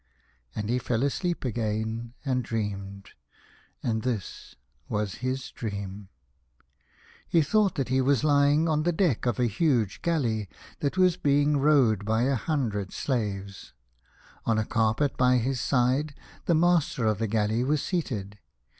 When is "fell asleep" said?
0.79-1.45